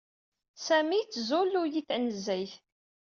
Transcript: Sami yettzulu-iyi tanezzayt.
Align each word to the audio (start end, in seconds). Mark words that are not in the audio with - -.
Sami 0.65 0.97
yettzulu-iyi 0.99 1.81
tanezzayt. 1.87 2.53